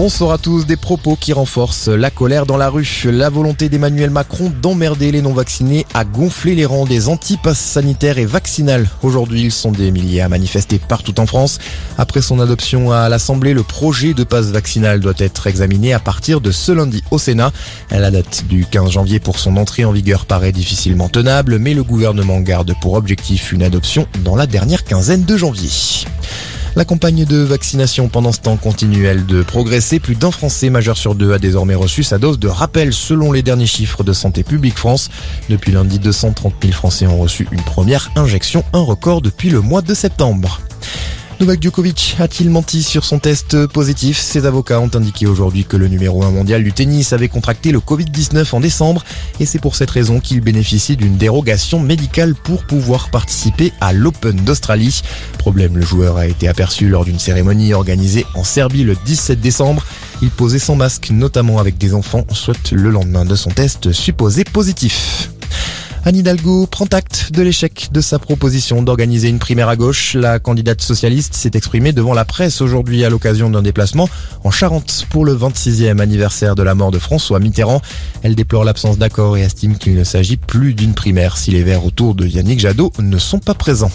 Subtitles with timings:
[0.00, 2.86] Bonsoir à tous, des propos qui renforcent la colère dans la rue.
[3.06, 8.24] La volonté d'Emmanuel Macron d'emmerder les non-vaccinés a gonflé les rangs des antipasses sanitaires et
[8.24, 8.88] vaccinales.
[9.02, 11.58] Aujourd'hui, ils sont des milliers à manifester partout en France.
[11.98, 16.40] Après son adoption à l'Assemblée, le projet de passe vaccinal doit être examiné à partir
[16.40, 17.50] de ce lundi au Sénat.
[17.90, 21.82] La date du 15 janvier pour son entrée en vigueur paraît difficilement tenable, mais le
[21.82, 25.70] gouvernement garde pour objectif une adoption dans la dernière quinzaine de janvier.
[26.76, 29.98] La campagne de vaccination pendant ce temps continue, elle, de progresser.
[29.98, 33.42] Plus d'un Français majeur sur deux a désormais reçu sa dose de rappel selon les
[33.42, 35.10] derniers chiffres de Santé publique France.
[35.48, 39.82] Depuis lundi, 230 000 Français ont reçu une première injection, un record depuis le mois
[39.82, 40.60] de septembre.
[41.40, 45.86] Novak Djokovic a-t-il menti sur son test positif Ses avocats ont indiqué aujourd'hui que le
[45.86, 49.04] numéro 1 mondial du tennis avait contracté le Covid-19 en décembre
[49.38, 54.34] et c'est pour cette raison qu'il bénéficie d'une dérogation médicale pour pouvoir participer à l'Open
[54.34, 55.02] d'Australie.
[55.38, 59.86] Problème, le joueur a été aperçu lors d'une cérémonie organisée en Serbie le 17 décembre.
[60.22, 64.42] Il posait sans masque, notamment avec des enfants, soit le lendemain de son test supposé
[64.42, 65.30] positif.
[66.04, 70.14] Anne Hidalgo prend acte de l'échec de sa proposition d'organiser une primaire à gauche.
[70.14, 74.08] La candidate socialiste s'est exprimée devant la presse aujourd'hui à l'occasion d'un déplacement
[74.44, 77.82] en Charente pour le 26e anniversaire de la mort de François Mitterrand.
[78.22, 81.84] Elle déplore l'absence d'accord et estime qu'il ne s'agit plus d'une primaire si les verts
[81.84, 83.92] autour de Yannick Jadot ne sont pas présents.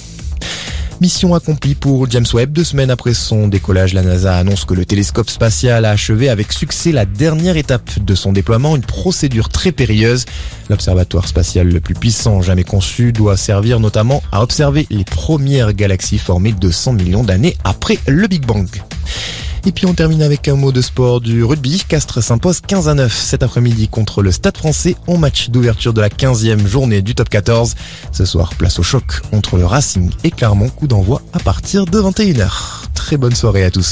[1.04, 2.54] Mission accomplie pour James Webb.
[2.54, 6.54] Deux semaines après son décollage, la NASA annonce que le télescope spatial a achevé avec
[6.54, 10.24] succès la dernière étape de son déploiement, une procédure très périlleuse.
[10.70, 16.20] L'observatoire spatial le plus puissant jamais conçu doit servir notamment à observer les premières galaxies
[16.20, 18.70] formées 200 millions d'années après le Big Bang.
[19.66, 21.83] Et puis on termine avec un mot de sport du rugby.
[21.88, 26.02] Castres s'impose 15 à 9 cet après-midi contre le Stade français en match d'ouverture de
[26.02, 27.75] la 15e journée du top 14.
[28.11, 31.97] Ce soir, place au choc entre le Racing et Clermont, coup d'envoi à partir de
[31.97, 32.52] 21h.
[32.94, 33.91] Très bonne soirée à tous.